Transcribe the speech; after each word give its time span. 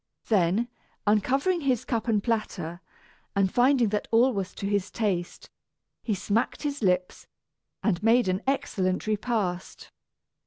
Then, 0.29 0.67
uncovering 1.05 1.61
his 1.61 1.85
cup 1.85 2.07
and 2.07 2.23
platter, 2.23 2.81
and 3.35 3.53
finding 3.53 3.89
that 3.89 4.07
all 4.09 4.33
was 4.33 4.51
to 4.55 4.65
his 4.65 4.89
taste, 4.89 5.51
he 6.01 6.15
smacked 6.15 6.63
his 6.63 6.81
lips, 6.81 7.27
and 7.83 8.01
made 8.01 8.27
an 8.27 8.41
excellent 8.47 9.05
repast. 9.05 9.91